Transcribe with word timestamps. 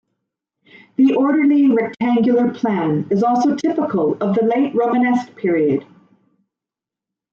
The 0.95 1.13
orderly, 1.13 1.67
rectangular 1.71 2.51
plan 2.51 3.05
is 3.11 3.21
also 3.21 3.55
typical 3.55 4.13
of 4.17 4.33
the 4.33 4.43
late 4.43 4.73
Romanesque 4.73 5.35
period. 5.35 5.85